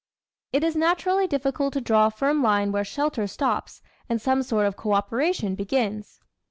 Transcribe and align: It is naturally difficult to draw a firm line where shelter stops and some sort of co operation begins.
It 0.51 0.63
is 0.63 0.75
naturally 0.75 1.27
difficult 1.27 1.73
to 1.73 1.79
draw 1.79 2.07
a 2.07 2.09
firm 2.09 2.41
line 2.41 2.71
where 2.71 2.83
shelter 2.83 3.27
stops 3.27 3.83
and 4.09 4.19
some 4.19 4.41
sort 4.41 4.65
of 4.65 4.75
co 4.75 4.93
operation 4.93 5.53
begins. 5.53 6.19